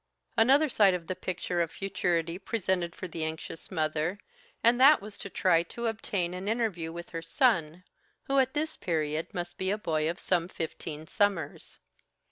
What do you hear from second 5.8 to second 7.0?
obtain an interview